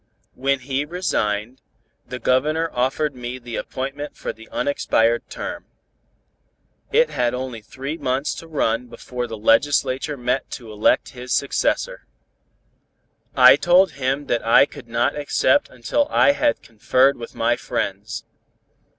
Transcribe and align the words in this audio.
When 0.33 0.61
he 0.61 0.83
resigned, 0.83 1.61
the 2.07 2.17
Governor 2.17 2.71
offered 2.73 3.13
me 3.13 3.37
the 3.37 3.55
appointment 3.55 4.17
for 4.17 4.33
the 4.33 4.49
unexpired 4.49 5.29
term. 5.29 5.67
It 6.91 7.11
had 7.11 7.35
only 7.35 7.61
three 7.61 7.99
months 7.99 8.33
to 8.37 8.47
run 8.47 8.87
before 8.87 9.27
the 9.27 9.37
legislature 9.37 10.17
met 10.17 10.49
to 10.57 10.71
elect 10.71 11.09
his 11.09 11.33
successor. 11.33 12.07
I 13.35 13.55
told 13.55 13.91
him 13.91 14.25
that 14.25 14.43
I 14.43 14.65
could 14.65 14.87
not 14.87 15.15
accept 15.15 15.69
until 15.69 16.07
I 16.09 16.31
had 16.31 16.63
conferred 16.63 17.15
with 17.17 17.35
my 17.35 17.55
friends. 17.55 18.25